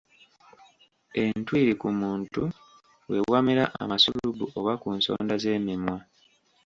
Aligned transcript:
Entwiri 1.23 1.73
ku 1.81 1.87
muntu 1.99 2.41
we 3.09 3.17
wamera 3.31 3.63
amasulubu 3.83 4.45
oba 4.57 4.73
ku 4.81 4.89
nsonda 4.97 5.33
z’emimwa. 5.43 5.97